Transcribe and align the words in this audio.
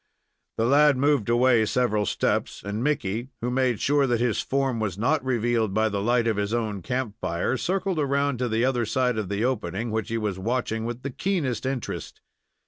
The 0.57 0.65
lad 0.65 0.97
moved 0.97 1.29
away 1.29 1.63
several 1.65 2.07
steps, 2.07 2.63
and 2.63 2.83
Mickey, 2.83 3.27
who 3.39 3.51
made 3.51 3.79
sure 3.79 4.07
that 4.07 4.19
his 4.19 4.41
form 4.41 4.79
was 4.79 4.97
not 4.97 5.23
revealed 5.23 5.75
by 5.75 5.89
the 5.89 6.01
light 6.01 6.25
of 6.25 6.37
his 6.37 6.55
own 6.55 6.81
camp 6.81 7.13
fire, 7.21 7.55
circled 7.55 7.99
around 7.99 8.39
to 8.39 8.49
the 8.49 8.65
other 8.65 8.87
side 8.87 9.19
of 9.19 9.29
the 9.29 9.45
opening, 9.45 9.91
which 9.91 10.09
he 10.09 10.17
was 10.17 10.39
watching 10.39 10.85
with 10.85 11.03
the 11.03 11.11
keenest 11.11 11.67
interest. 11.67 12.19